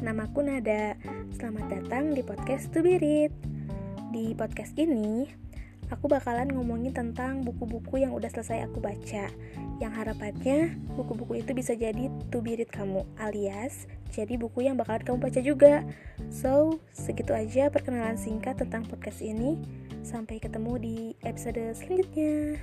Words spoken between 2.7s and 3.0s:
To Be